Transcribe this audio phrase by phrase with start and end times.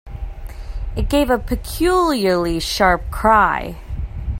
[0.95, 3.77] It gave a peculiarly sharp cry.